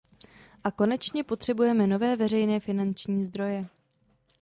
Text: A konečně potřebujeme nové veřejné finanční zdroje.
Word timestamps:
A 0.63 0.71
konečně 0.71 1.23
potřebujeme 1.23 1.87
nové 1.87 2.15
veřejné 2.15 2.59
finanční 2.59 3.25
zdroje. 3.25 3.67